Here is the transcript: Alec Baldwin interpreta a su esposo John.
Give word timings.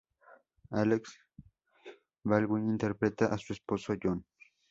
Alec 0.71 1.05
Baldwin 2.23 2.67
interpreta 2.67 3.27
a 3.27 3.37
su 3.37 3.53
esposo 3.53 3.93
John. 4.01 4.25